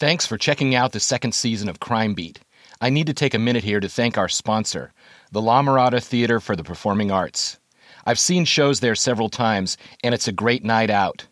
[0.00, 2.40] Thanks for checking out the second season of Crime Beat.
[2.80, 4.94] I need to take a minute here to thank our sponsor,
[5.30, 7.58] the La Mirada Theater for the Performing Arts.
[8.06, 11.26] I've seen shows there several times, and it's a great night out.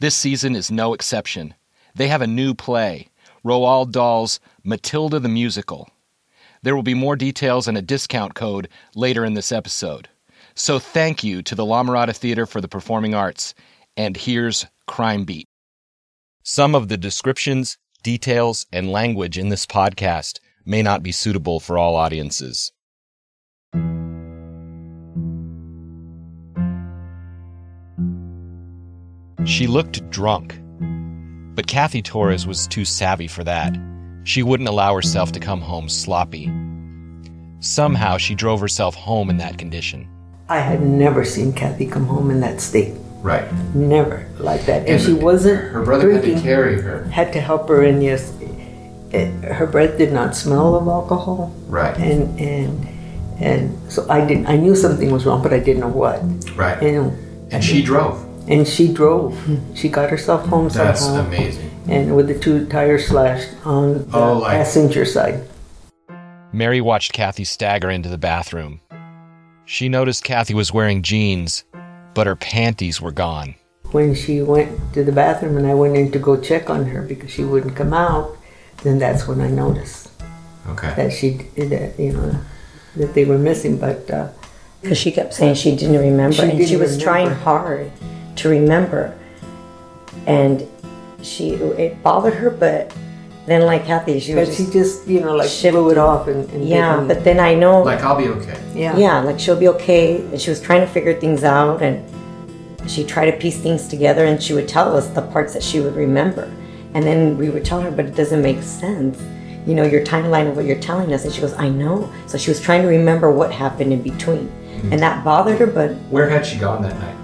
[0.00, 1.54] This season is no exception.
[1.94, 3.06] They have a new play,
[3.44, 5.88] Roald Dahl's Matilda the Musical.
[6.62, 10.08] There will be more details and a discount code later in this episode.
[10.56, 13.54] So thank you to the La Mirada Theater for the Performing Arts,
[13.96, 15.46] and here's Crime Beat.
[16.42, 17.78] Some of the descriptions,
[18.08, 22.72] details, and language in this podcast may not be suitable for all audiences.
[29.44, 30.58] She looked drunk,
[31.54, 33.76] but Cathy Torrez was too savvy for that.
[34.24, 36.50] She wouldn't allow herself to come home sloppy.
[37.60, 40.08] Somehow she drove herself home in that condition.
[40.48, 42.94] I had never seen Cathy come home in that state.
[43.22, 43.50] Right.
[43.74, 44.86] Never like that.
[44.88, 47.04] And, she wasn't Her brother had to carry her.
[47.04, 48.32] Had to help her, and yes,
[49.10, 51.52] it, her breath did not smell of alcohol.
[51.66, 51.96] Right.
[51.98, 52.86] And and
[53.40, 54.46] and so I didn't.
[54.46, 56.22] I knew something was wrong, but I didn't know what.
[56.56, 56.80] Right.
[56.82, 57.12] And
[57.52, 58.24] And she drove.
[58.48, 59.36] and she drove.
[59.74, 60.84] She got herself home somehow.
[60.92, 61.70] That's somehow, amazing.
[61.88, 65.42] and with the two tires slashed on the Oh, like- passenger side.
[66.52, 68.80] Mary watched Cathy stagger into the bathroom.
[69.66, 71.64] She noticed Cathy was wearing jeans,
[72.18, 73.54] but her panties were gone.
[73.92, 77.00] When she went to the bathroom and I went in to go check on her
[77.00, 78.36] because she wouldn't come out,
[78.82, 80.10] then that's when I noticed
[80.68, 80.92] Okay.
[80.96, 82.34] that she that you know
[82.96, 83.78] that they were missing.
[83.78, 84.30] But uh,
[84.82, 87.92] Because she kept saying she didn't remember, She and she didn't was trying hard
[88.34, 89.16] to remember,
[90.26, 90.66] and
[91.22, 92.50] she it bothered her.
[92.50, 92.92] But
[93.50, 95.72] then, like Cathy, she was but she just, just you know like Shifted.
[95.72, 96.94] blew it off and, and yeah.
[96.96, 98.58] didn't- But then I know, like I'll be okay.
[98.74, 100.20] yeah yeah, like she'll be okay.
[100.20, 102.02] And she was trying to figure things out, and
[102.90, 105.80] she tried to piece things together, and she would tell us the parts that she
[105.80, 106.50] would remember,
[106.94, 109.20] and then we would tell her, but it doesn't make sense.
[109.66, 112.38] You know, your timeline of what you're telling us, and she goes, "I know." So
[112.38, 114.92] she was trying to remember what happened in between, mm-hmm.
[114.92, 115.66] and that bothered her.
[115.66, 117.14] But Where had she gone that night?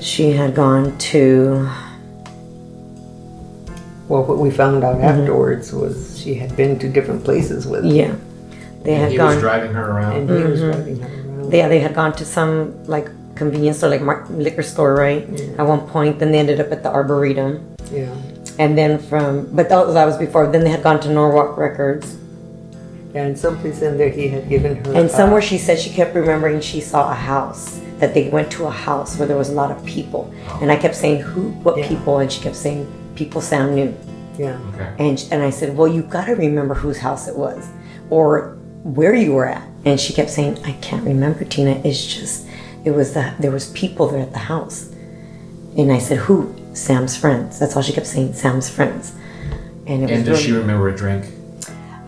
[0.00, 1.68] she had gone to
[4.10, 5.04] Well, what we found Mm-hmm.
[5.04, 8.14] out afterwards was she had been to different places with him, yeah.
[8.82, 9.34] They had gone.
[9.34, 10.12] Was driving her around.
[10.16, 10.50] and he Mm-hmm.
[10.50, 11.08] was driving her
[11.40, 11.52] around.
[11.52, 12.50] Yeah, they had gone to some
[12.86, 15.22] like convenience store, like mar- liquor store, right?
[15.28, 15.60] Yeah.
[15.60, 17.52] At one point, then they ended up at the Arboretum,
[17.92, 18.10] yeah,
[18.58, 20.46] and then from, but that was, that was before.
[20.50, 22.16] Then they had gone to Norwalk Records,
[23.14, 26.14] Yeah, and someplace in there he had given her and somewhere she said she kept
[26.14, 29.56] remembering she saw a house that they went to a house where there was a
[29.62, 30.22] lot of people,
[30.62, 31.86] and I kept saying who, what Yeah.
[31.88, 32.86] people, and she kept saying
[33.20, 33.90] people sound new,
[34.44, 34.58] yeah.
[34.74, 34.88] Okay.
[35.06, 37.62] and and I said, well, you've got to remember whose house it was,
[38.16, 38.30] or
[38.98, 41.74] where you were at, and she kept saying, I can't remember, Tina.
[41.88, 42.46] It's just
[42.88, 44.78] it was that there was people there at the house,
[45.78, 46.38] and I said, who?
[46.72, 47.58] Sam's friends.
[47.58, 49.04] That's all she kept saying, Sam's friends,
[49.90, 51.24] and it was really, she remember a drink?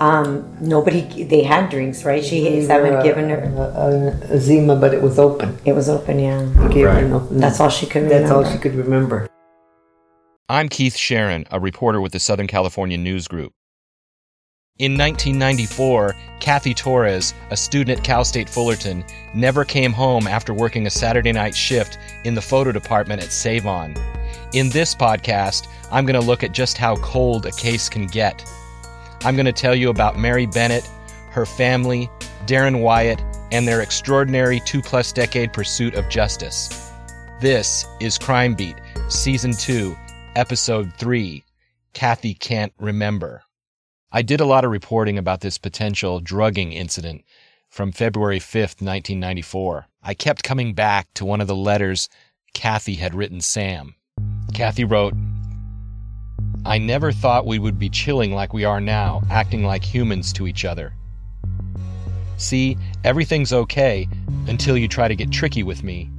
[0.01, 0.27] um
[0.61, 1.03] nobody.
[1.33, 2.25] They had drinks, right?
[2.25, 3.41] She Gave Sam had a- given her.
[3.43, 5.49] a, a, a Zima, but it was open.
[5.71, 6.41] It was open, yeah.
[6.63, 7.13] He gave her Right.
[7.19, 7.39] open.
[7.45, 9.19] That's all she could That's all she could remember.
[10.49, 13.53] I'm Keith Sharon, a reporter with the Southern California News Group.
[14.79, 19.05] In 1994, Cathy Torrez, a student at Cal State Fullerton,
[19.35, 23.95] never came home after working a Saturday night shift in the photo department at Savon.
[24.53, 28.45] In this podcast, I'm going to look at just how cold a case can get.
[29.23, 30.91] I'm going to tell you about Mary Bennett,
[31.31, 32.11] her family,
[32.47, 36.91] Darren Wyatt, and their extraordinary two plus decade pursuit of justice.
[37.41, 38.77] This is Crime Beat,
[39.09, 39.97] Season 2,
[40.35, 41.45] Episode 3
[41.93, 43.43] Cathy Can't Remember.
[44.11, 47.27] I did a lot of reporting about this potential drugging incident
[47.69, 49.89] from February 5th, 1994.
[50.03, 52.09] I kept coming back to one of the letters
[52.55, 53.95] Cathy had written Sam.
[54.55, 55.13] Cathy wrote,
[56.65, 60.47] I never thought we would be chilling like we are now, acting like humans to
[60.47, 60.95] each other.
[62.39, 64.09] See, everything's okay
[64.49, 66.11] until you try to get tricky with me.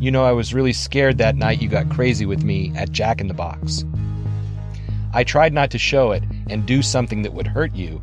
[0.00, 3.20] You know, I was really scared that night you got crazy with me at Jack
[3.20, 3.84] in the Box.
[5.12, 8.00] I tried not to show it and do something that would hurt you,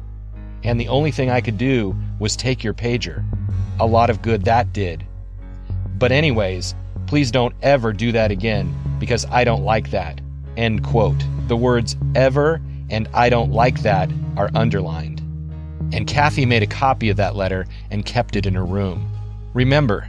[0.63, 3.25] and the only thing I could do was take your pager.
[3.79, 5.07] A lot of good that did.
[5.97, 6.75] But, anyways,
[7.07, 10.21] please don't ever do that again because I don't like that.
[10.55, 11.23] End quote.
[11.47, 12.61] The words ever
[12.91, 15.19] and I don't like that are underlined.
[15.93, 19.11] And Cathy made a copy of that letter and kept it in her room.
[19.53, 20.07] Remember,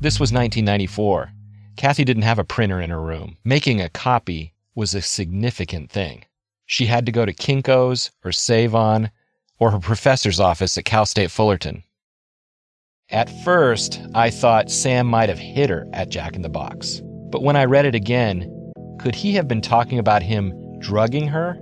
[0.00, 1.32] this was 1994.
[1.76, 3.36] Cathy didn't have a printer in her room.
[3.44, 6.24] Making a copy was a significant thing.
[6.66, 9.10] She had to go to Kinko's or Savon
[9.58, 11.84] or her professor's office at Cal State Fullerton.
[13.10, 17.02] At first, I thought Sam might have hit her at Jack in the Box.
[17.30, 18.48] But when I read it again,
[19.00, 21.58] Could he have been talking about him drugging her?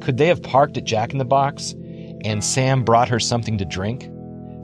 [0.00, 1.74] Could they have parked at Jack in the Box
[2.24, 4.10] and Sam brought her something to drink?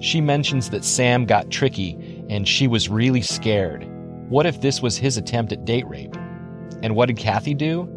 [0.00, 1.98] She mentions that Sam got tricky
[2.30, 3.86] and she was really scared.
[4.28, 6.14] What if this was his attempt at date rape?
[6.82, 7.88] And what did Cathy do?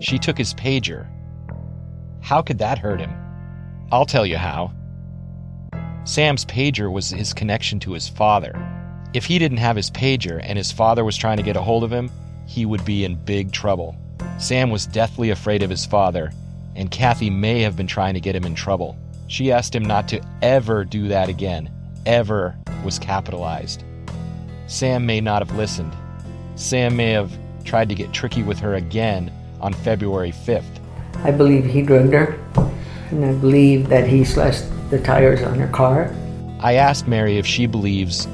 [0.00, 1.08] She took his pager.
[2.20, 3.10] How could that hurt him?
[3.90, 4.72] I'll tell you how.
[6.04, 8.52] Sam's pager was his connection to his father.
[9.14, 11.84] If he didn't have his pager and his father was trying to get a hold
[11.84, 12.10] of him,
[12.46, 13.96] he would be in big trouble.
[14.38, 16.32] Sam was deathly afraid of his father,
[16.76, 18.96] and Cathy may have been trying to get him in trouble.
[19.26, 21.70] She asked him not to ever do that again.
[22.06, 23.84] Ever was capitalized.
[24.66, 25.92] Sam may not have listened.
[26.56, 27.32] Sam may have
[27.64, 30.64] tried to get tricky with her again on February 5th.
[31.24, 32.38] I believe he drugged her,
[33.10, 36.14] and I believe that he slashed the tires on her car.
[36.60, 38.26] I asked Mary if she believes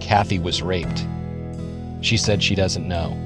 [0.00, 1.06] Cathy was raped.
[2.00, 3.16] She said she doesn't know.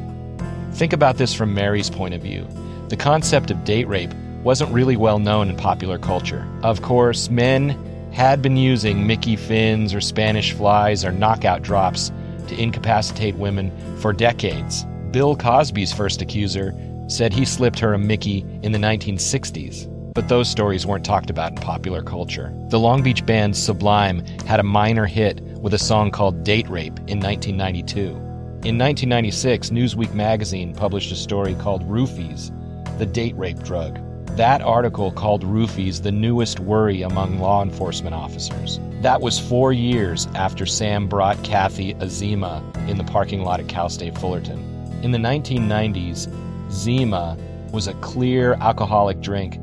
[0.73, 2.47] Think about this from Mary's point of view.
[2.88, 4.12] The concept of date rape
[4.43, 6.47] wasn't really well known in popular culture.
[6.62, 7.71] Of course, men
[8.14, 12.12] had been using Mickey fins or Spanish flies or knockout drops
[12.46, 14.84] to incapacitate women for decades.
[15.11, 16.72] Bill Cosby's first accuser
[17.08, 21.50] said he slipped her a Mickey in the 1960s, but those stories weren't talked about
[21.50, 22.55] in popular culture.
[22.69, 26.99] The Long Beach band Sublime had a minor hit with a song called Date Rape
[27.08, 28.00] in 1992.
[28.00, 32.52] In 1996, Newsweek magazine published a story called Roofies,
[32.96, 33.99] the date rape drug.
[34.36, 38.81] That article called roofies the newest worry among law enforcement officers.
[39.00, 43.69] That was four years after Sam brought Cathy a Zima in the parking lot at
[43.69, 44.58] Cal State Fullerton.
[45.04, 46.28] In the 1990s,
[46.72, 47.38] Zima
[47.70, 49.60] was a clear alcoholic drink,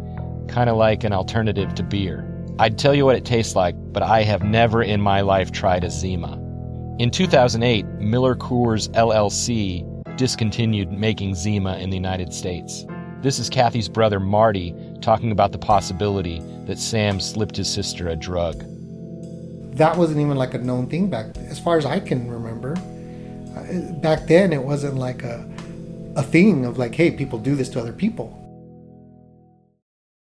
[0.47, 2.25] kind of like an alternative to beer.
[2.57, 5.83] I'd tell you what it tastes like, but I have never in my life tried
[5.83, 6.37] a Zima.
[6.97, 9.85] In 2008, Miller Coors LLC
[10.15, 12.85] discontinued making Zima in the United States.
[13.21, 18.15] This is Cathy's brother Marty talking about the possibility that Sam slipped his sister a
[18.15, 18.63] drug.
[19.75, 22.75] That wasn't even like a known thing back as far as I can remember.
[23.55, 25.47] Uh, back then it wasn't like a
[26.15, 28.37] a thing of like hey, people do this to other people.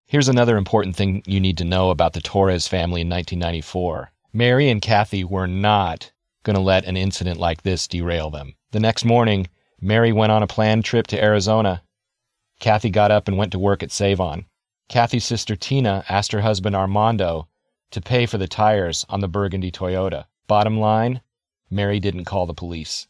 [0.08, 4.12] Here's another important thing you need to know about the Torrez family in 1994.
[4.34, 6.12] Mary and Cathy were not
[6.44, 8.56] going to let an incident like this derail them.
[8.72, 9.48] The next morning,
[9.80, 11.84] Mary went on a planned trip to Arizona.
[12.62, 14.46] Cathy got up and went to work at Savon.
[14.88, 17.48] Cathy's sister Tina asked her husband Armando
[17.90, 20.26] to pay for the tires on the Burgundy Toyota.
[20.46, 21.22] Bottom line,
[21.72, 23.08] Mary didn't call the police.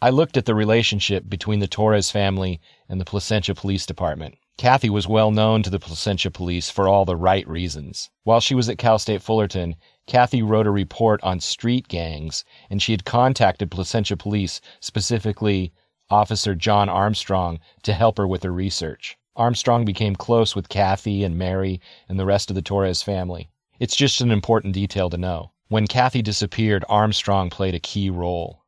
[0.00, 2.58] I looked at the relationship between the Torrez family
[2.88, 4.38] and the Placentia Police Department.
[4.56, 8.08] Cathy was well known to the Placentia police for all the right reasons.
[8.24, 9.76] While she was at Cal State Fullerton,
[10.06, 15.74] Cathy wrote a report on street gangs, and she had contacted Placentia police, specifically
[16.10, 19.16] Officer John Armstrong, to help her with her research.
[19.36, 23.48] Armstrong became close with Cathy and Mary and the rest of the Torrez family.
[23.78, 25.52] It's just an important detail to know.
[25.68, 28.64] When Cathy disappeared, Armstrong played a key role.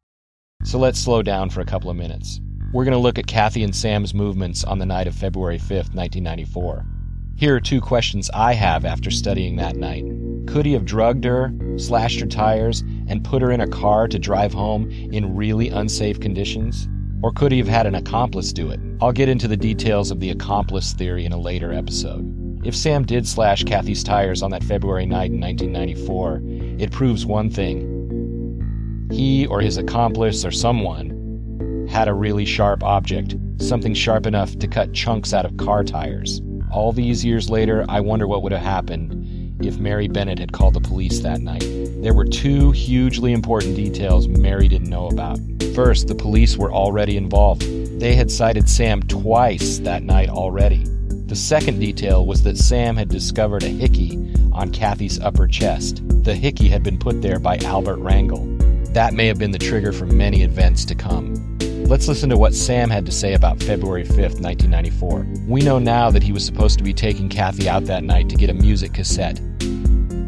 [0.64, 2.40] So let's slow down for a couple of minutes.
[2.72, 5.94] We're going to look at Cathy and Sam's movements on the night of February 5th,
[5.94, 6.86] 1994.
[7.34, 10.04] Here are two questions I have after studying that night.
[10.46, 14.18] Could he have drugged her, slashed her tires, and put her in a car to
[14.18, 16.88] drive home in really unsafe conditions?
[17.22, 18.80] Or could he have had an accomplice do it?
[19.00, 22.60] I'll get into the details of the accomplice theory in a later episode.
[22.64, 26.42] If Sam did slash Cathy's tires on that February night in 1994,
[26.78, 29.08] it proves one thing.
[29.12, 34.66] He or his accomplice or someone had a really sharp object, something sharp enough to
[34.66, 36.40] cut chunks out of car tires.
[36.72, 40.74] All these years later, I wonder what would have happened if Mary Bennett had called
[40.74, 41.64] the police that night.
[42.02, 45.38] There were two hugely important details Mary didn't know about.
[45.74, 47.62] First, the police were already involved.
[47.98, 50.84] They had sighted Sam twice that night already.
[51.26, 54.18] The second detail was that Sam had discovered a hickey
[54.52, 56.02] on Cathy's upper chest.
[56.24, 58.92] The hickey had been put there by Albert Rangel.
[58.92, 61.56] That may have been the trigger for many events to come.
[61.86, 65.26] Let's listen to what Sam had to say about February 5th, 1994.
[65.48, 68.36] We know now that he was supposed to be taking Cathy out that night to
[68.36, 69.40] get a music cassette.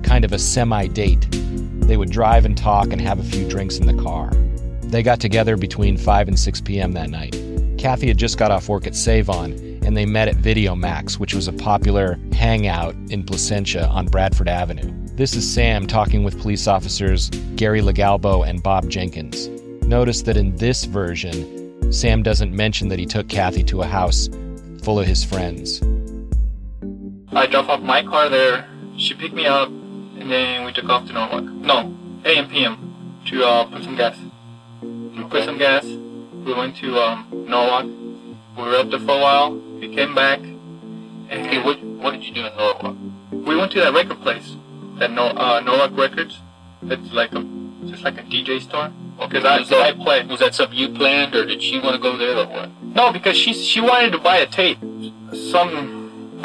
[0.02, 1.26] Kind of a semi date.
[1.30, 4.30] They would drive and talk and have a few drinks in the car.
[4.94, 6.92] They got together between 5 and 6 p.m.
[6.92, 7.34] that night.
[7.78, 11.34] Cathy had just got off work at Savon, and they met at Video Max, which
[11.34, 14.94] was a popular hangout in Placentia on Bradford Avenue.
[15.16, 19.48] This is Sam talking with police officers Gary Legalbo and Bob Jenkins.
[19.84, 24.28] Notice that in this version, Sam doesn't mention that he took Cathy to a house
[24.84, 25.82] full of his friends.
[27.32, 28.64] I dropped off my car there.
[28.96, 31.42] She picked me up, and then we took off to Norwalk.
[31.42, 31.92] No,
[32.24, 34.16] AM PM to uh, put some gas.
[35.34, 37.86] Put some gas, We went to um, Norwalk.
[38.56, 39.56] We were up there for a while.
[39.80, 40.38] We came back.
[40.38, 42.96] And Okay, what, what did you do in Norwalk?
[43.32, 44.54] we went to that record place,
[45.00, 46.38] that no, uh, Norwalk Records.
[46.82, 47.42] It's like a,
[47.86, 48.92] just like a DJ store.
[49.18, 50.24] Because I, was, that, I play.
[50.24, 52.70] was that something you planned, or did she want to go there, or what?
[52.84, 54.78] No, because she she wanted to buy a tape.
[54.78, 56.40] Some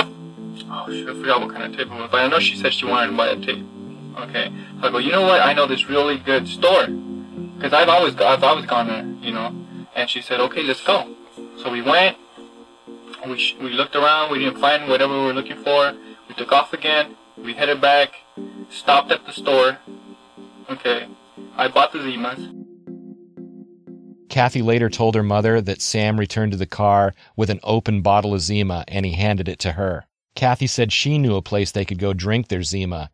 [0.67, 2.73] oh shit, I forgot what kind of tape it was, but I know she said
[2.73, 3.63] she wanted to buy a tape.
[4.17, 5.41] Okay, so I go, you know what?
[5.41, 6.87] I know this really good store,
[7.59, 9.53] because I've always I've always gone there, you know.
[9.93, 11.13] And she said, okay, let's go.
[11.61, 12.17] So we went.
[13.27, 14.31] We sh- we looked around.
[14.31, 15.93] We didn't find whatever we were looking for.
[16.29, 17.17] We took off again.
[17.37, 18.13] We headed back.
[18.69, 19.77] Stopped at the store.
[20.69, 21.07] Okay,
[21.57, 22.55] I bought the Zimas.
[24.29, 28.33] Cathy later told her mother that Sam returned to the car with an open bottle
[28.33, 30.05] of Zima and he handed it to her.
[30.35, 33.09] Cathy said she knew a place they could go drink their Zima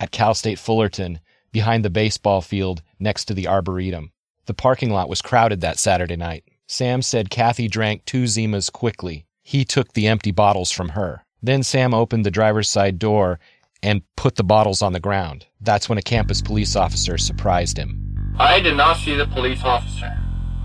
[0.00, 1.20] at Cal State Fullerton
[1.52, 4.12] behind the baseball field next to the Arboretum.
[4.46, 6.44] The parking lot was crowded that Saturday night.
[6.66, 9.26] Sam said Cathy drank two Zimas quickly.
[9.42, 11.24] He took the empty bottles from her.
[11.42, 13.38] Then Sam opened the driver's side door
[13.82, 15.46] and put the bottles on the ground.
[15.60, 18.34] That's when a campus police officer surprised him.
[18.38, 20.16] I did not see the police officer.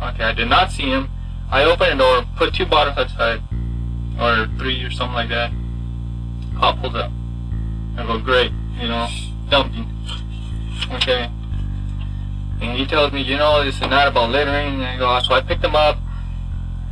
[0.01, 1.09] Okay, I did not see him.
[1.49, 3.41] I opened the door, put two bottles outside,
[4.19, 5.51] or three or something like that.
[6.59, 7.11] Cop pulls up.
[7.97, 9.07] I go, great, you know,
[9.49, 9.89] dumping.
[10.91, 11.29] Okay.
[12.61, 14.75] And he tells me, you know, this is not about littering.
[14.75, 15.97] And I go, so I picked him up,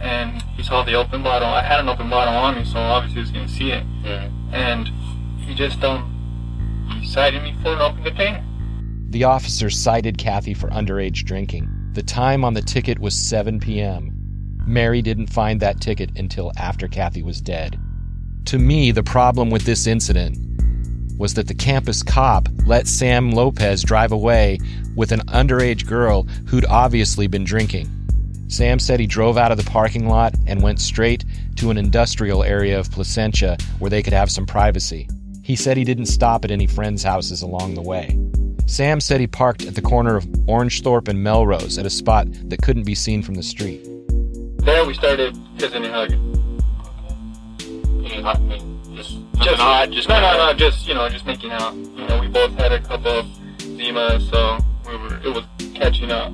[0.02, 1.48] and he saw the open bottle.
[1.48, 3.84] I had an open bottle on me, so obviously he was going to see it.
[4.52, 4.88] And
[5.40, 6.08] he just, um,
[7.00, 8.44] he cited me for an open container.
[9.10, 11.70] The officer cited Cathy for underage drinking.
[11.94, 14.58] The time on the ticket was 7 p.m.
[14.66, 17.80] Mary didn't find that ticket until after Cathy was dead.
[18.46, 20.51] To me, the problem with this incident
[21.22, 24.58] was that the campus cop let Sam Lopez drive away
[24.96, 27.88] with an underage girl who'd obviously been drinking.
[28.48, 31.24] Sam said he drove out of the parking lot and went straight
[31.58, 35.08] to an industrial area of Placentia where they could have some privacy.
[35.44, 38.20] He said he didn't stop at any friends' houses along the way.
[38.66, 42.64] Sam said he parked at the corner of Orangethorpe and Melrose at a spot that
[42.64, 43.88] couldn't be seen from the street.
[44.66, 46.32] There we started kissing and hugging.
[48.02, 48.71] Know, I mean,
[49.38, 51.74] just, not, nothing just no, no, no, just you know, just making out.
[51.76, 53.26] You know, we both had a couple of
[53.60, 54.58] Zima, so
[54.88, 56.34] we were, it was catching up.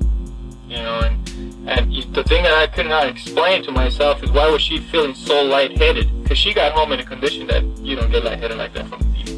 [0.66, 1.28] You know, and
[1.68, 5.14] and the thing that I could not explain to myself is why was she feeling
[5.14, 6.22] so lightheaded?
[6.22, 9.00] Because she got home in a condition that you don't get lightheaded like that from
[9.14, 9.30] Zima.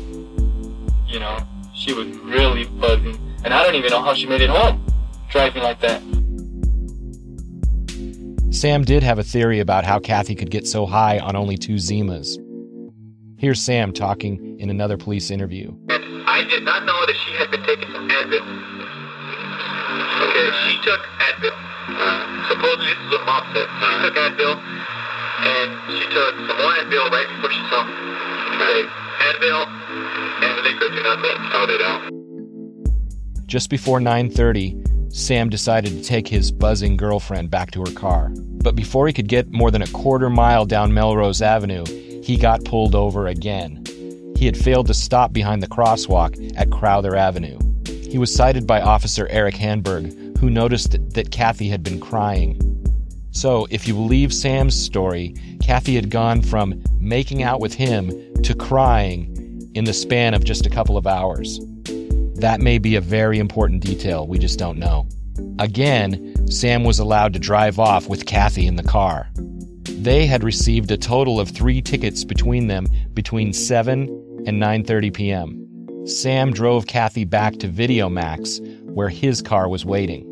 [1.07, 1.39] You know,
[1.75, 4.85] she was really buzzing, and I don't even know how she made it home,
[5.29, 6.03] driving like that.
[8.51, 11.75] Sam did have a theory about how Cathy could get so high on only two
[11.75, 12.37] Zimas.
[13.41, 15.73] Here's Sam talking in another police interview.
[15.89, 18.45] And I did not know that she had been taking Advil.
[20.29, 21.57] Okay, she took Advil.
[21.89, 23.65] Uh, supposedly, this is what mom said.
[23.65, 27.97] She took Advil, and she took some more Advil right before she saw me.
[28.61, 28.85] Okay,
[29.33, 29.65] Advil
[30.45, 31.41] and liquor do not mix.
[31.57, 33.47] Oh, they don't.
[33.47, 34.77] Just before 9:30,
[35.17, 38.35] Sam decided to take his buzzing girlfriend back to her car.
[38.37, 41.85] But before he could get more than a quarter mile down Melrose Avenue,
[42.23, 43.85] he got pulled over again.
[44.37, 47.59] He had failed to stop behind the crosswalk at Crowther Avenue.
[47.87, 52.59] He was cited by Officer Eric Hanberg, who noticed that Cathy had been crying.
[53.33, 58.11] So, if you believe Sam's story, Cathy had gone from making out with him
[58.43, 61.61] to crying in the span of just a couple of hours.
[62.37, 65.07] That may be a very important detail, we just don't know.
[65.59, 69.29] Again, Sam was allowed to drive off with Cathy in the car.
[70.03, 74.09] They had received a total of 3 tickets between them between 7
[74.47, 76.07] and 9:30 p.m.
[76.07, 78.61] Sam drove Cathy back to Videomax
[78.95, 80.25] where his car was waiting.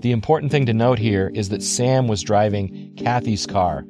[0.00, 3.84] The important thing to note here is that Sam was driving Cathy's car.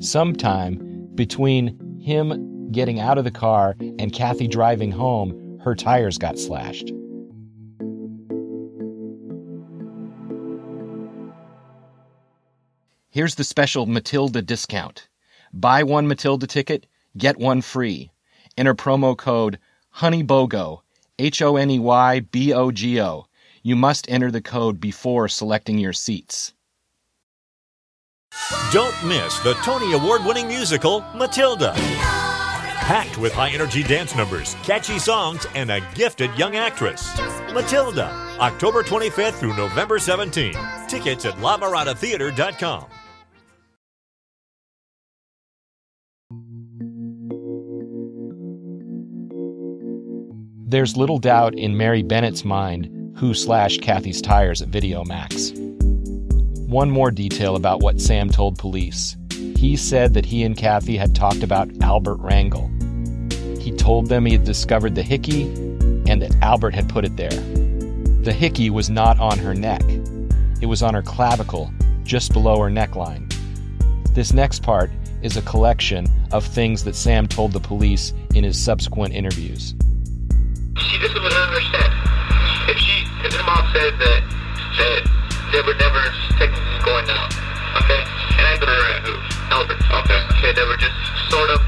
[0.00, 6.36] Sometime between him getting out of the car and Cathy driving home, her tires got
[6.36, 6.90] slashed.
[13.12, 15.06] Here's the special Matilda discount.
[15.52, 18.10] Buy one Matilda ticket, get one free.
[18.56, 19.58] Enter promo code
[19.96, 20.80] HONEYBOGO,
[21.18, 23.26] H O N E Y B O G O.
[23.62, 26.54] You must enter the code before selecting your seats.
[28.72, 31.74] Don't miss the Tony Award winning musical, Matilda.
[31.76, 37.14] Packed with high energy dance numbers, catchy songs, and a gifted young actress.
[37.52, 38.06] Matilda,
[38.40, 40.88] October 25th through November 17th.
[40.88, 42.86] Tickets at lamiradatheatre.com.
[50.72, 52.88] There's little doubt in Mary Bennett's mind
[53.18, 55.52] who slashed Cathy's tires at Video Max.
[56.66, 59.14] One more detail about what Sam told police.
[59.54, 62.70] He said that he and Cathy had talked about Albert Rangel.
[63.60, 65.42] He told them he had discovered the hickey
[66.06, 67.28] and that Albert had put it there.
[68.22, 69.84] The hickey was not on her neck,
[70.62, 71.70] it was on her clavicle,
[72.02, 73.30] just below her neckline.
[74.14, 78.58] This next part is a collection of things that Sam told the police in his
[78.58, 79.74] subsequent interviews.
[80.90, 81.92] See, this is what I understand.
[82.68, 84.20] If she, if her mom said that,
[84.78, 85.00] that
[85.52, 86.02] they were never
[86.38, 87.30] technically going out,
[87.82, 88.02] okay?
[88.38, 89.14] And I believe who?
[89.52, 89.78] Albert.
[89.78, 90.20] Okay.
[90.42, 90.94] Okay, they were just
[91.30, 91.60] sort of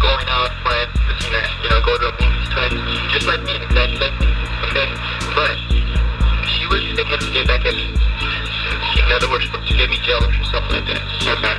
[0.00, 2.72] going out, friends, this and that, you know, go to movies type,
[3.12, 4.30] just like me, exactly like me,
[4.72, 4.88] okay?
[5.36, 5.52] But
[6.48, 7.92] she was thinking to get back at me.
[7.92, 11.02] In other words, to get me jealous or something like that.
[11.28, 11.56] Okay.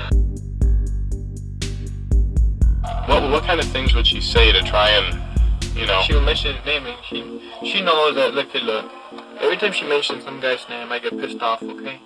[3.06, 5.23] What what kind of things would she say to try and,
[5.76, 6.02] you know?
[6.04, 8.92] She would mention his name and she she knows that look at look.
[9.40, 12.00] Every time she mentions some guy's name I get pissed off, okay?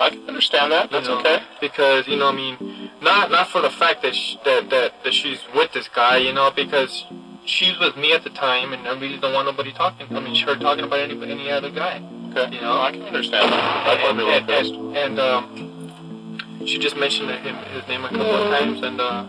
[0.00, 0.90] I can understand that.
[0.90, 1.42] That's you know, okay.
[1.60, 5.14] Because you know, I mean, not not for the fact that sh that, that that
[5.14, 7.04] she's with this guy, you know, because
[7.44, 10.14] she's with me at the time, and I really don't want nobody talking.
[10.14, 12.02] I mean, her talking about any any other guy.
[12.30, 12.56] Okay.
[12.56, 14.00] You know, I can understand that.
[14.00, 18.08] And, be a little and, and, and um, she just mentioned him his name a
[18.08, 19.24] couple of times, and uh,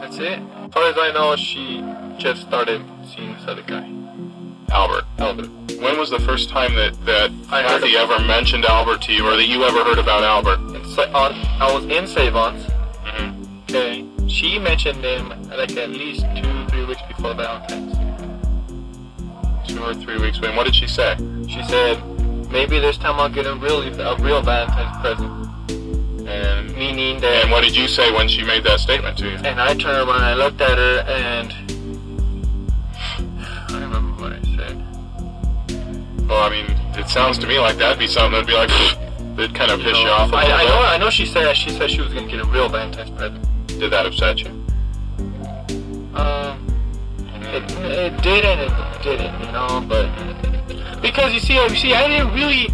[0.00, 0.59] that's it.
[0.70, 1.82] As far as I know, she
[2.22, 2.80] just started
[3.12, 3.90] seeing this other guy,
[4.70, 5.04] Albert.
[5.18, 5.48] Albert.
[5.82, 9.48] When was the first time that that Cathy ever mentioned Albert to you, or that
[9.48, 10.60] you ever heard about Albert?
[11.12, 12.64] On, I was in Savons.
[13.02, 14.06] hmm Okay.
[14.28, 17.96] She mentioned him like at least two, three weeks before Valentine's.
[19.68, 20.38] Two or three weeks.
[20.38, 21.16] And what did she say?
[21.48, 22.00] She said,
[22.52, 25.39] maybe this time I'll get a really a real Valentine's present.
[26.30, 27.42] And Meaning that.
[27.44, 29.36] and what did you say when she made that statement to you?
[29.38, 31.52] And I turned around and I looked at her and
[33.18, 36.28] I don't remember what I said.
[36.28, 38.68] Well, I mean, it sounds to me like that'd be something that'd be like
[39.36, 40.68] that'd kind of piss you off a I, little I bit.
[40.68, 40.80] know.
[40.82, 41.10] I know.
[41.10, 43.44] She said she said she was gonna get a real Valentine's present.
[43.66, 44.48] Did that upset you?
[46.14, 46.66] Um,
[47.52, 49.84] it, it did and it didn't, you know.
[49.88, 52.68] But because you see, you see, I didn't really.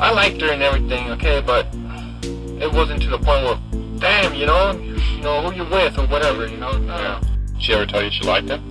[0.00, 1.66] I liked her and everything, okay, but
[2.60, 3.58] it wasn't to the point where,
[3.98, 6.76] damn, you know, you know who you're with or whatever, you know.
[6.78, 7.20] No,
[7.52, 8.62] Did she ever tell you she liked him?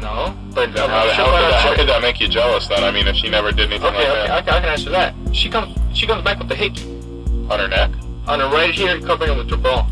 [0.00, 0.36] no.
[0.54, 2.84] But How, how, how, could that, how could that make you jealous then?
[2.84, 4.90] I mean, if she never did anything Okay, like okay, that Okay, I can answer
[4.90, 5.14] that.
[5.32, 6.84] She comes, she comes back with the hickey
[7.50, 7.90] on her neck,
[8.26, 9.86] on her right here, covering it with her bra.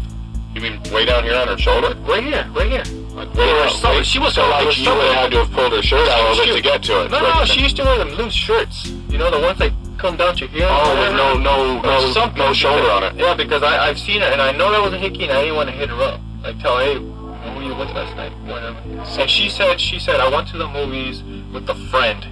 [0.54, 1.94] you mean way down here on her shoulder?
[2.06, 2.84] Right here, right here.
[3.16, 5.50] Like, way her out- she was so so- like you would have had to have
[5.52, 7.10] pulled her shirt out a little bit to get to it.
[7.10, 8.86] No, no, she used to wear them loose shirts.
[9.08, 9.72] You know, the ones that
[10.06, 10.66] come down to here.
[10.70, 12.38] Oh, with no- no- no- something.
[12.38, 13.16] no shoulder on it.
[13.16, 15.40] Yeah, because I, I've seen her, and I know that was a hickey, and I
[15.42, 16.20] didn't want to hit her up.
[16.44, 18.32] Like, tell, hey, who you with last night?
[18.46, 18.78] Whatever.
[19.20, 22.24] And she said, she said, I went to the movies with a friend.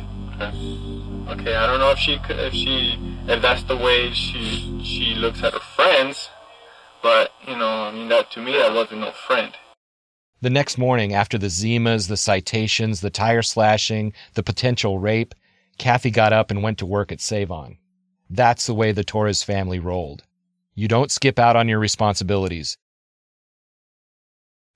[1.28, 5.14] Okay, I don't know if she, could- if she, if that's the way she, she
[5.16, 6.28] looks at her friends,
[7.02, 9.52] but, you know, I mean, that, to me, that wasn't no friend.
[10.42, 15.34] The next morning, after the Zimas, the citations, the tire slashing, the potential rape,
[15.78, 17.78] Cathy got up and went to work at Savon.
[18.30, 20.24] That's the way the Torrez family rolled.
[20.74, 22.78] You don't skip out on your responsibilities.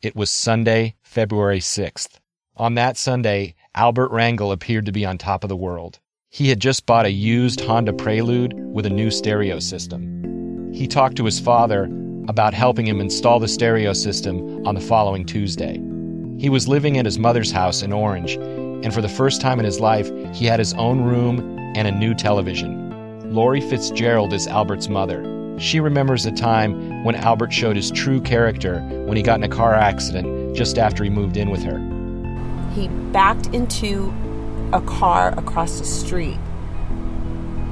[0.00, 2.20] It was Sunday, February 6th.
[2.56, 5.98] On that Sunday, Albert Rangel appeared to be on top of the world.
[6.28, 10.72] He had just bought a used Honda Prelude with a new stereo system.
[10.72, 11.84] He talked to his father
[12.28, 15.80] about helping him install the stereo system on the following Tuesday.
[16.38, 18.36] He was living at his mother's house in Orange,
[18.82, 21.92] and for the first time in his life, he had his own room and a
[21.92, 22.86] new television.
[23.34, 25.24] Lori Fitzgerald is Albert's mother.
[25.58, 29.48] She remembers a time when Albert showed his true character when he got in a
[29.48, 31.78] car accident just after he moved in with her.
[32.74, 34.12] he backed into
[34.72, 36.38] a car across the street.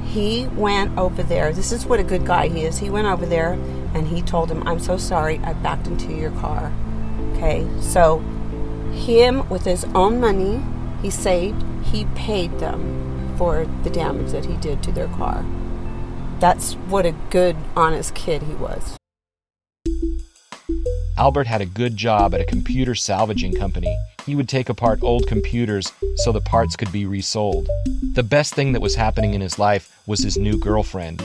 [0.06, 1.52] He went over there.
[1.52, 2.78] This is what a good guy he is.
[2.78, 3.52] He went over there
[3.94, 6.72] and he told him, I'm so sorry, I backed into your car.
[7.32, 8.18] Okay, so
[8.92, 10.62] him with his own money
[11.02, 15.44] he saved, he paid them for the damage that he did to their car.
[16.40, 18.96] That's what a good, honest kid he was.
[21.18, 23.96] Albert had a good job at a computer salvaging company.
[24.26, 27.68] He would take apart old computers so the parts could be resold.
[28.14, 31.22] The best thing that was happening in his life was his new girlfriend.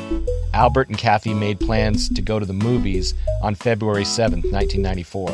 [0.53, 5.29] Albert and Cathy made plans to go to the movies on February 7th, 1994.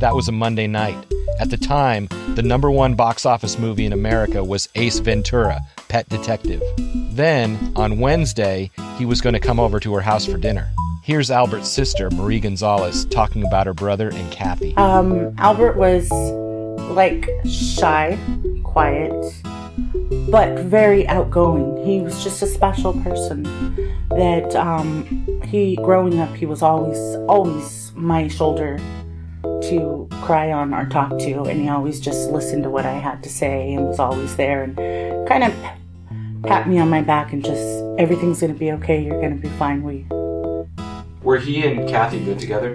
[0.00, 0.96] That was a Monday night.
[1.40, 6.08] At the time, the number one box office movie in America was Ace Ventura, Pet
[6.08, 6.62] Detective.
[7.12, 10.70] Then, on Wednesday, he was going to come over to her house for dinner.
[11.02, 14.76] Here's Albert's sister, Marie Gonzalez, talking about her brother and Cathy.
[14.76, 16.10] Um, Albert was
[16.90, 18.18] like shy,
[18.62, 19.10] quiet.
[20.30, 21.84] But very outgoing.
[21.84, 23.42] He was just a special person
[24.10, 25.04] that um,
[25.44, 28.78] he, growing up, he was always, always my shoulder
[29.42, 33.22] to cry on or talk to, and he always just listened to what I had
[33.22, 35.54] to say and was always there and kind of
[36.42, 39.02] pat me on my back and just everything's gonna be okay.
[39.02, 39.82] You're gonna be fine.
[39.82, 40.06] We
[41.22, 42.74] were he and Cathy good together?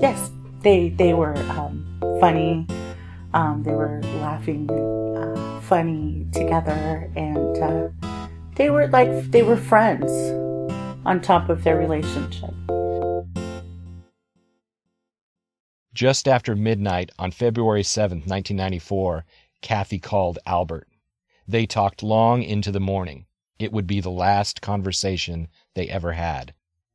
[0.00, 0.30] Yes,
[0.62, 1.86] they they were um,
[2.20, 2.66] funny.
[3.34, 4.66] Um, they were laughing,
[5.68, 7.88] funny together, and uh,
[8.54, 10.10] they were like they were friends
[11.04, 12.54] on top of their relationship.
[15.92, 19.24] Just after midnight on February 7, 1994,
[19.62, 20.88] Cathy called Albert.
[21.48, 23.26] They talked long into the morning.
[23.58, 26.52] It would be the last conversation they ever had.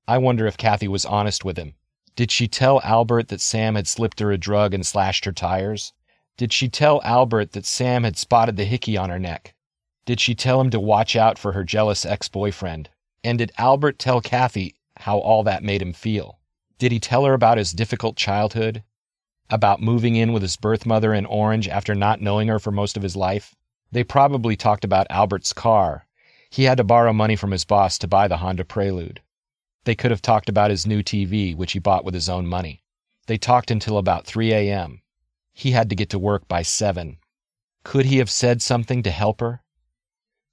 [0.08, 1.74] I wonder if Cathy was honest with him.
[2.16, 5.94] Did she tell Albert that Sam had slipped her a drug and slashed her tires?
[6.42, 9.54] Did she tell Albert that Sam had spotted the hickey on her neck?
[10.08, 12.90] Did she tell him to watch out for her jealous ex boyfriend?
[13.24, 16.40] And did Albert tell Cathy how all that made him feel?
[16.80, 18.82] Did he tell her about his difficult childhood?
[19.52, 22.98] about moving in with his birth mother in Orange after not knowing her for most
[22.98, 23.54] of his life.
[23.92, 26.08] They probably talked about Albert's car.
[26.50, 29.22] He had to borrow money from his boss to buy the Honda Prelude.
[29.84, 32.82] They could have talked about his new TV, which he bought with his own money.
[33.28, 35.04] They talked until about 3 a.m.
[35.54, 37.18] He had to get to work by 7.
[37.84, 39.62] Could he have said something to help her?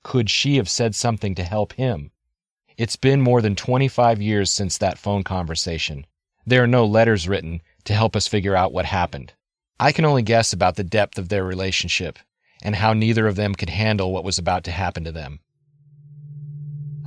[0.03, 2.11] Could she have said something to help him?
[2.77, 6.07] It's been more than 25 years since that phone conversation.
[6.47, 9.33] There are no letters written, to help us figure out what happened.
[9.81, 12.19] I can only guess about the depth of their relationship
[12.63, 15.41] and how neither of them could handle what was about to happen to them.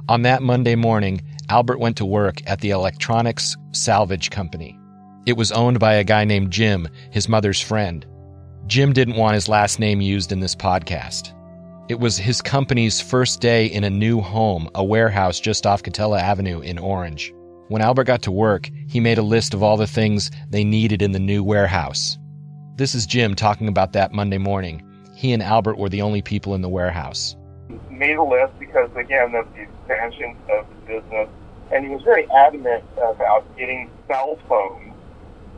[0.09, 4.80] On that Monday morning, Albert went to work at the Electronics Salvage Company.
[5.23, 8.03] It was owned by a guy named Jim, his mother's friend.
[8.65, 11.33] Jim didn't want his last name used in this podcast.
[11.89, 16.19] It was his company's first day in a new home, a warehouse just off Katella
[16.19, 17.31] Avenue in Orange.
[17.67, 21.03] When Albert got to work, he made a list of all the things they needed
[21.03, 22.17] in the new warehouse.
[22.77, 24.81] This is Jim talking about that Monday morning.
[25.13, 27.35] He and Albert were the only people in the warehouse.
[27.91, 31.29] Made a list because, again, of the expansion of the business,
[31.71, 34.90] and he was very adamant about getting cell phones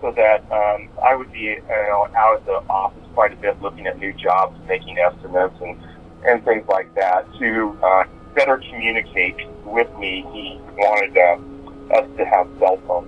[0.03, 3.59] so that um, I would be you know, out at the office quite a bit
[3.61, 5.81] looking at new jobs, making estimates, and,
[6.27, 8.03] and things like that to uh,
[8.35, 10.25] better communicate with me.
[10.33, 13.07] He wanted uh, us to have cell phones.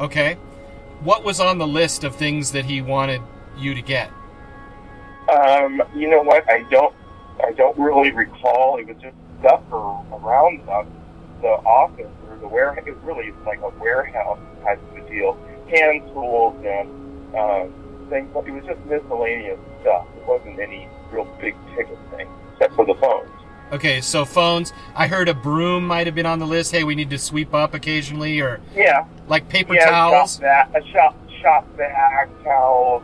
[0.00, 0.34] Okay.
[1.02, 3.22] What was on the list of things that he wanted
[3.58, 4.08] you to get?
[5.28, 6.48] Um, you know what?
[6.48, 6.94] I don't.
[7.44, 8.78] I don't really recall.
[8.78, 10.86] It was just stuff around the,
[11.42, 12.84] the office or the warehouse.
[12.86, 15.36] It was really like a warehouse type of a deal.
[15.68, 17.66] Hand tools and uh,
[18.08, 18.30] things.
[18.34, 20.06] It was just miscellaneous stuff.
[20.16, 23.30] It wasn't any real big ticket thing, except for the phones.
[23.72, 24.72] Okay, so phones.
[24.94, 26.70] I heard a broom might have been on the list.
[26.70, 30.34] Hey, we need to sweep up occasionally, or yeah, like paper yeah, towels.
[30.34, 33.02] Shop that, a shop shop bag, towels,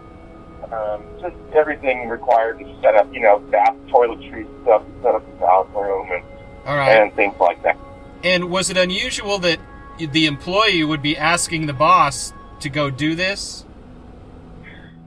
[0.70, 3.12] um, just everything required to set up.
[3.12, 6.25] You know, bath, toiletry stuff to set up the bathroom and
[6.64, 6.92] All right.
[6.92, 7.77] and things like that.
[8.22, 9.59] And was it unusual that
[9.98, 13.64] the employee would be asking the boss to go do this?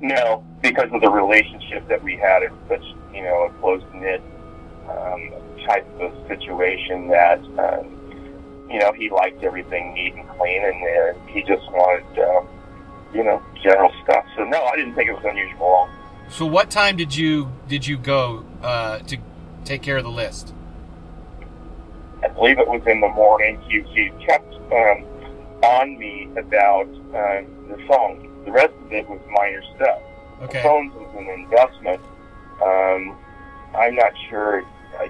[0.01, 2.43] No, because of the relationship that we had.
[2.43, 4.21] It's such you know a close knit
[4.89, 5.33] um,
[5.65, 11.19] type of situation that um, you know he liked everything neat and clean, and uh,
[11.27, 12.45] he just wanted uh,
[13.13, 14.25] you know general stuff.
[14.35, 15.89] So no, I didn't think it was unusual.
[16.29, 19.17] So what time did you did you go uh, to
[19.63, 20.53] take care of the list?
[22.23, 23.61] I believe it was in the morning.
[23.69, 25.05] He, he kept um,
[25.65, 28.43] on me about um, the phone.
[28.45, 29.99] The rest of it was minor stuff.
[30.43, 30.59] Okay.
[30.59, 32.01] The phones was an investment.
[32.61, 33.17] Um,
[33.75, 34.63] I'm not sure
[34.99, 35.09] I,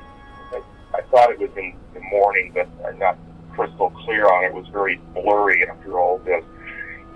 [0.53, 0.61] I,
[0.95, 3.17] I thought it was in the morning, but I'm not
[3.53, 4.47] crystal clear on it.
[4.47, 6.43] It was very blurry after all this.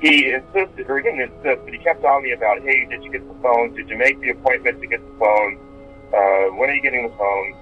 [0.01, 3.11] He insisted, or he didn't insist, but he kept on me about, hey, did you
[3.11, 3.73] get the phone?
[3.75, 5.57] Did you make the appointment to get the phone?
[6.13, 7.55] Uh, when are you getting the phones?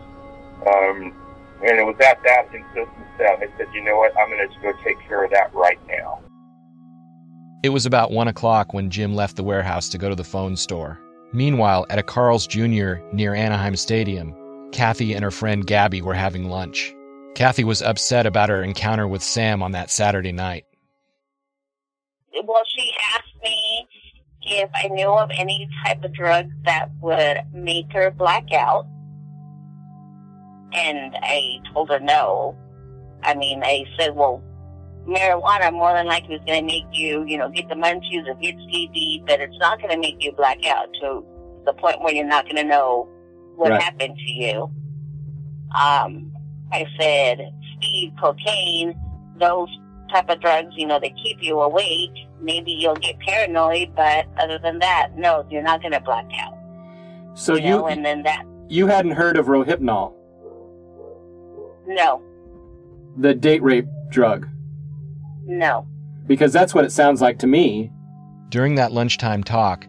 [0.68, 1.14] Um,
[1.62, 4.60] and it was at that insistence that I said, you know what, I'm going to
[4.62, 6.20] go take care of that right now.
[7.64, 10.56] It was about one o'clock when Jim left the warehouse to go to the phone
[10.56, 11.00] store.
[11.34, 12.96] Meanwhile, at a Carl's Jr.
[13.12, 14.34] near Anaheim Stadium,
[14.72, 16.94] Cathy and her friend Gabby were having lunch.
[17.36, 20.66] Cathy was upset about her encounter with Sam on that Saturday night.
[22.44, 23.88] Well, she asked me
[24.42, 28.86] if I knew of any type of drug that would make her black out.
[30.74, 31.42] And I
[31.74, 32.56] told her no.
[33.24, 34.44] I mean, I said, well,
[35.08, 38.36] marijuana more than likely is going to make you, you know, get the munchies or
[38.36, 41.26] get CD, but it's not going to make you black out to
[41.66, 43.08] the point where you're not going to know
[43.56, 43.82] what Right.
[43.82, 44.70] happened to you.
[45.82, 46.32] Um,
[46.72, 47.40] I said,
[47.76, 48.94] speed, cocaine,
[49.40, 49.70] those
[50.12, 52.12] type of drugs, you know, they keep you awake.
[52.42, 56.54] Maybe you'll get paranoid, but other than that, no, you're not going to black out.
[57.34, 60.14] So you, you and then that, you hadn't heard of Rohypnol,
[61.88, 62.22] no,
[63.18, 64.48] the date rape drug,
[65.46, 65.88] no.
[66.28, 67.92] because that's what it sounds like to me.
[68.50, 69.88] During that lunchtime talk,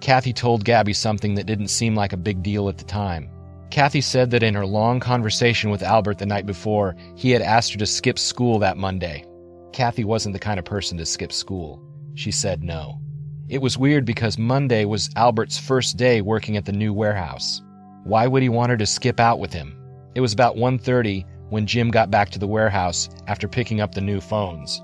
[0.00, 3.30] Cathy told Gabby something that didn't seem like a big deal at the time.
[3.70, 7.72] Cathy said that in her long conversation with Albert the night before, he had asked
[7.72, 9.24] her to skip school that Monday.
[9.72, 11.80] Cathy wasn't the kind of person to skip school.
[12.14, 13.00] She said no.
[13.48, 17.62] It was weird because Monday was Albert's first day working at the new warehouse.
[18.04, 19.76] Why would he want her to skip out with him?
[20.14, 24.00] It was about 1:30 when Jim got back to the warehouse after picking up the
[24.00, 24.82] new phones.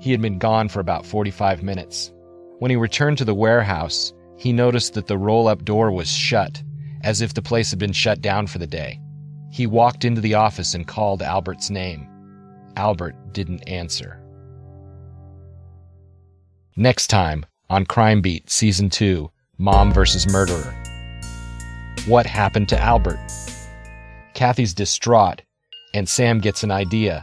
[0.00, 2.12] He had been gone for about 45 minutes.
[2.58, 6.62] When he returned to the warehouse, he noticed that the roll-up door was shut,
[7.02, 9.00] as if the place had been shut down for the day.
[9.50, 12.06] He walked into the office and called Albert's name.
[12.76, 14.20] Albert didn't answer.
[16.76, 20.28] Next time on Crime Beat Season 2 Mom vs.
[20.28, 20.74] Murderer.
[22.06, 23.18] What happened to Albert?
[24.38, 25.42] Cathy's distraught,
[25.94, 27.22] and Sam gets an idea.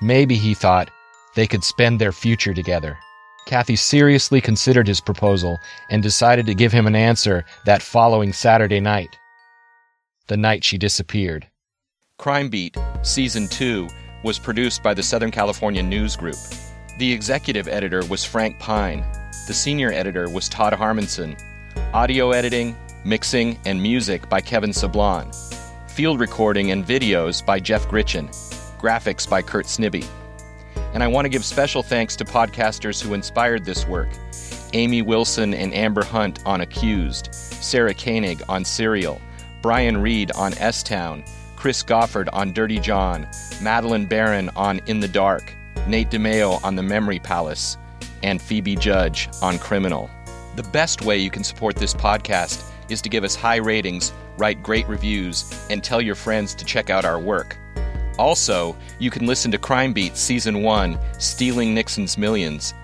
[0.00, 0.90] Maybe he thought
[1.36, 2.98] they could spend their future together.
[3.46, 5.56] Cathy seriously considered his proposal
[5.88, 9.16] and decided to give him an answer that following Saturday night,
[10.26, 11.46] the night she disappeared.
[12.18, 13.88] Crime Beat, Season 2,
[14.24, 16.38] was produced by the Southern California News Group.
[16.98, 19.04] The executive editor was Frank Pine.
[19.46, 21.40] The senior editor was Todd Harmonson.
[21.94, 22.74] Audio editing,
[23.04, 25.30] mixing, and music by Kevin Sablon.
[25.92, 28.26] Field recording and videos by Jeff Gritchen.
[28.80, 30.06] Graphics by Kurt Snibbe.
[30.94, 34.08] And I want to give special thanks to podcasters who inspired this work
[34.72, 39.20] Amy Wilson and Amber Hunt on Accused, Sarah Koenig on Serial,
[39.60, 41.22] Brian Reed on S Town,
[41.56, 43.28] Chris Goffard on Dirty John,
[43.60, 45.54] Madeleine Baran on In the Dark,
[45.86, 47.76] Nate DiMeo on The Memory Palace,
[48.22, 50.08] and Phoebe Judge on Criminal.
[50.56, 54.62] The best way you can support this podcast is to give us high ratings, write
[54.62, 57.56] great reviews, and tell your friends to check out our work.
[58.18, 62.74] Also, you can listen to Crime Beat Season 1 Stealing Nixon's Millions.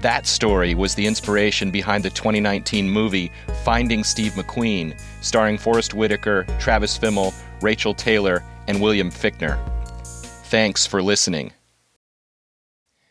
[0.00, 3.32] That story was the inspiration behind the 2019 movie
[3.64, 9.58] Finding Steve McQueen, starring Forest Whitaker, Travis Fimmel, Rachael Taylor, and William Fichtner.
[10.04, 11.52] Thanks for listening.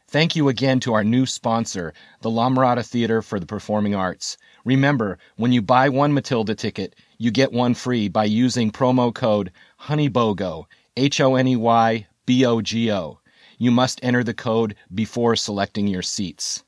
[0.08, 4.38] Thank you again to our new sponsor, the La Mirada Theater for the Performing Arts.
[4.63, 9.52] Remember, when you buy one Matilda ticket, you get one free by using promo code
[9.82, 10.65] HONEYBOGO,
[10.97, 13.19] H O N E Y B O G O.
[13.58, 16.62] You must enter the code before selecting your seats.